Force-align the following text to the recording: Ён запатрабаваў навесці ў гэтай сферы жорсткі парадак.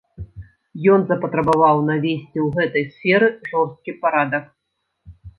Ён 0.93 0.99
запатрабаваў 1.09 1.81
навесці 1.89 2.37
ў 2.43 2.47
гэтай 2.55 2.85
сферы 2.93 3.27
жорсткі 3.49 3.91
парадак. 4.07 4.49